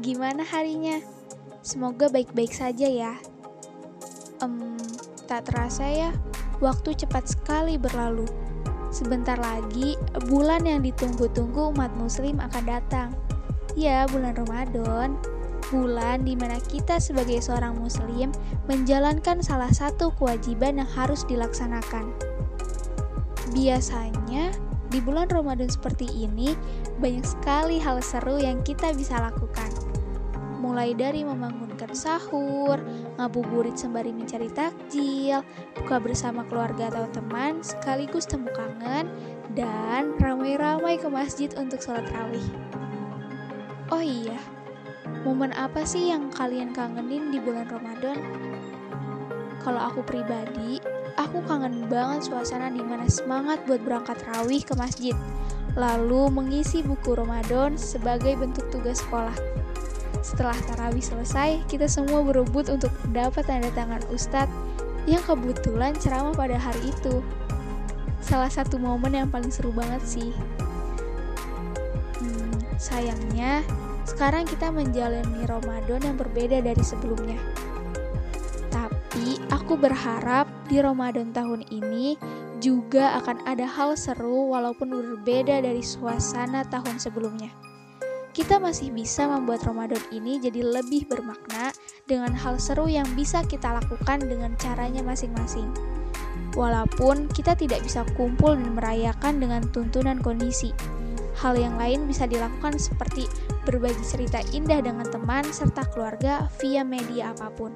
gimana 0.00 0.44
harinya? 0.44 1.00
Semoga 1.64 2.06
baik-baik 2.12 2.52
saja 2.52 2.86
ya. 2.86 3.14
Um, 4.44 4.76
tak 5.26 5.48
terasa 5.50 5.88
ya, 5.88 6.10
waktu 6.62 6.94
cepat 6.94 7.26
sekali 7.26 7.80
berlalu. 7.80 8.28
Sebentar 8.94 9.36
lagi, 9.36 9.98
bulan 10.30 10.64
yang 10.64 10.80
ditunggu-tunggu 10.80 11.74
umat 11.74 11.92
muslim 11.98 12.38
akan 12.40 12.64
datang. 12.64 13.08
Ya, 13.74 14.08
bulan 14.08 14.38
Ramadan. 14.38 15.18
Bulan 15.68 16.22
di 16.22 16.38
mana 16.38 16.62
kita 16.62 17.02
sebagai 17.02 17.42
seorang 17.42 17.74
muslim 17.82 18.30
menjalankan 18.70 19.42
salah 19.42 19.68
satu 19.74 20.14
kewajiban 20.14 20.78
yang 20.78 20.90
harus 20.94 21.26
dilaksanakan. 21.26 22.14
Biasanya, 23.50 24.54
di 24.94 25.02
bulan 25.02 25.26
Ramadan 25.26 25.66
seperti 25.66 26.06
ini, 26.14 26.54
banyak 27.02 27.26
sekali 27.26 27.82
hal 27.82 27.98
seru 27.98 28.38
yang 28.38 28.62
kita 28.62 28.94
bisa 28.94 29.18
lakukan. 29.18 29.85
Mulai 30.56 30.96
dari 30.96 31.20
membangunkan 31.20 31.92
sahur, 31.92 32.80
ngabuburit 33.20 33.76
sembari 33.76 34.08
mencari 34.08 34.48
takjil, 34.48 35.44
buka 35.76 36.00
bersama 36.00 36.48
keluarga 36.48 36.88
atau 36.88 37.04
teman, 37.12 37.60
sekaligus 37.60 38.24
temu 38.24 38.48
kangen, 38.56 39.12
dan 39.52 40.16
ramai-ramai 40.16 40.96
ke 40.96 41.08
masjid 41.12 41.52
untuk 41.60 41.80
sholat 41.84 42.08
rawih. 42.08 42.48
Oh 43.92 44.00
iya, 44.00 44.40
momen 45.28 45.52
apa 45.52 45.84
sih 45.84 46.08
yang 46.08 46.32
kalian 46.32 46.72
kangenin 46.72 47.30
di 47.30 47.38
bulan 47.38 47.68
Ramadan? 47.68 48.18
Kalau 49.60 49.78
aku 49.78 50.00
pribadi, 50.08 50.80
aku 51.20 51.44
kangen 51.44 51.84
banget 51.86 52.32
suasana 52.32 52.72
di 52.72 52.80
mana 52.80 53.04
semangat 53.12 53.60
buat 53.68 53.84
berangkat 53.84 54.24
rawih 54.32 54.64
ke 54.64 54.72
masjid, 54.72 55.16
lalu 55.76 56.32
mengisi 56.32 56.80
buku 56.80 57.12
Ramadan 57.12 57.76
sebagai 57.76 58.40
bentuk 58.40 58.66
tugas 58.72 59.04
sekolah. 59.04 59.36
Setelah 60.24 60.56
tarawih 60.68 61.02
selesai, 61.04 61.64
kita 61.68 61.88
semua 61.88 62.20
berebut 62.24 62.68
untuk 62.72 62.92
dapat 63.12 63.44
tanda 63.48 63.68
tangan 63.72 64.02
ustadz 64.12 64.52
yang 65.06 65.22
kebetulan 65.22 65.94
ceramah 65.96 66.34
pada 66.34 66.58
hari 66.58 66.90
itu. 66.90 67.22
Salah 68.20 68.50
satu 68.50 68.76
momen 68.76 69.14
yang 69.14 69.28
paling 69.30 69.54
seru 69.54 69.70
banget 69.70 70.02
sih. 70.02 70.30
Hmm, 72.18 72.58
sayangnya, 72.74 73.62
sekarang 74.06 74.46
kita 74.46 74.70
menjalani 74.74 75.46
Ramadan 75.46 76.02
yang 76.02 76.16
berbeda 76.18 76.58
dari 76.58 76.82
sebelumnya. 76.82 77.38
Tapi 78.74 79.38
aku 79.54 79.78
berharap 79.78 80.50
di 80.66 80.82
Ramadan 80.82 81.30
tahun 81.30 81.62
ini 81.70 82.18
juga 82.58 83.20
akan 83.22 83.46
ada 83.46 83.68
hal 83.68 83.94
seru 83.94 84.50
walaupun 84.50 84.90
berbeda 84.90 85.62
dari 85.62 85.84
suasana 85.86 86.66
tahun 86.66 86.98
sebelumnya. 86.98 87.52
Kita 88.36 88.60
masih 88.60 88.92
bisa 88.92 89.24
membuat 89.24 89.64
Ramadan 89.64 90.04
ini 90.12 90.36
jadi 90.36 90.60
lebih 90.60 91.08
bermakna 91.08 91.72
dengan 92.04 92.36
hal 92.36 92.60
seru 92.60 92.84
yang 92.84 93.08
bisa 93.16 93.40
kita 93.48 93.72
lakukan 93.72 94.20
dengan 94.20 94.52
caranya 94.60 95.00
masing-masing. 95.00 95.72
Walaupun 96.52 97.32
kita 97.32 97.56
tidak 97.56 97.80
bisa 97.80 98.04
kumpul 98.12 98.52
dan 98.52 98.76
merayakan 98.76 99.40
dengan 99.40 99.64
tuntunan 99.72 100.20
kondisi, 100.20 100.76
hal 101.40 101.56
yang 101.56 101.80
lain 101.80 102.04
bisa 102.04 102.28
dilakukan 102.28 102.76
seperti 102.76 103.24
berbagi 103.64 104.04
cerita 104.04 104.44
indah 104.52 104.84
dengan 104.84 105.08
teman 105.08 105.48
serta 105.48 105.88
keluarga 105.96 106.44
via 106.60 106.84
media 106.84 107.32
apa 107.32 107.48
pun. 107.48 107.72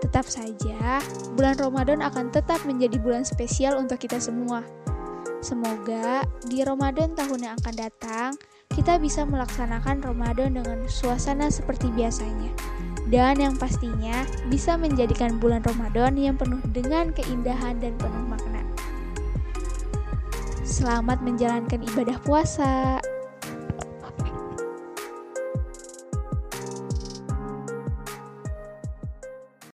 Tetap 0.00 0.24
saja, 0.24 1.04
bulan 1.36 1.60
Ramadan 1.60 2.00
akan 2.00 2.32
tetap 2.32 2.64
menjadi 2.64 2.96
bulan 2.96 3.28
spesial 3.28 3.76
untuk 3.76 4.00
kita 4.00 4.16
semua. 4.16 4.64
Semoga 5.44 6.24
di 6.48 6.64
Ramadan 6.64 7.12
tahun 7.12 7.44
yang 7.44 7.54
akan 7.60 7.74
datang, 7.76 8.30
kita 8.78 8.94
bisa 9.02 9.26
melaksanakan 9.26 10.06
Ramadan 10.06 10.54
dengan 10.54 10.86
suasana 10.86 11.50
seperti 11.50 11.90
biasanya. 11.98 12.54
Dan 13.10 13.42
yang 13.42 13.58
pastinya 13.58 14.22
bisa 14.46 14.78
menjadikan 14.78 15.42
bulan 15.42 15.66
Ramadan 15.66 16.14
yang 16.14 16.38
penuh 16.38 16.62
dengan 16.70 17.10
keindahan 17.10 17.82
dan 17.82 17.98
penuh 17.98 18.24
makna. 18.30 18.62
Selamat 20.62 21.18
menjalankan 21.26 21.82
ibadah 21.90 22.22
puasa. 22.22 22.97